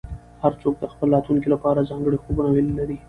هر 0.43 0.53
څوک 0.61 0.73
د 0.79 0.83
خپل 0.93 1.07
راتلونکي 1.15 1.47
لپاره 1.51 1.87
ځانګړي 1.89 2.17
خوبونه 2.23 2.47
او 2.49 2.55
هیلې 2.57 2.73
لري. 2.79 2.95